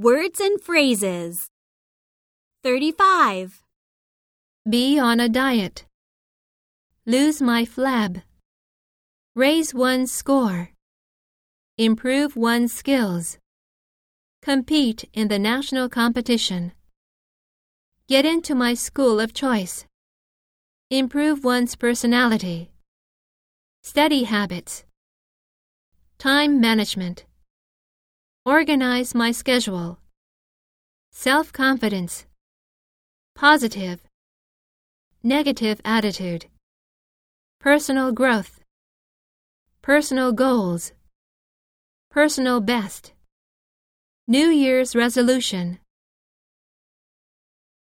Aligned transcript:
Words 0.00 0.38
and 0.38 0.60
phrases. 0.60 1.48
35. 2.62 3.64
Be 4.70 4.96
on 4.96 5.18
a 5.18 5.28
diet. 5.28 5.86
Lose 7.04 7.42
my 7.42 7.64
flab. 7.64 8.22
Raise 9.34 9.74
one's 9.74 10.12
score. 10.12 10.70
Improve 11.78 12.36
one's 12.36 12.72
skills. 12.72 13.38
Compete 14.40 15.04
in 15.14 15.26
the 15.26 15.38
national 15.40 15.88
competition. 15.88 16.70
Get 18.06 18.24
into 18.24 18.54
my 18.54 18.74
school 18.74 19.18
of 19.18 19.34
choice. 19.34 19.84
Improve 20.92 21.42
one's 21.42 21.74
personality. 21.74 22.70
Study 23.82 24.22
habits. 24.22 24.84
Time 26.18 26.60
management. 26.60 27.24
Organize 28.58 29.14
my 29.14 29.30
schedule. 29.30 29.98
Self 31.12 31.52
confidence. 31.52 32.26
Positive. 33.36 34.00
Negative 35.22 35.80
attitude. 35.84 36.46
Personal 37.60 38.10
growth. 38.10 38.58
Personal 39.80 40.32
goals. 40.32 40.90
Personal 42.10 42.60
best. 42.60 43.12
New 44.26 44.48
Year's 44.48 44.96
resolution. 44.96 45.78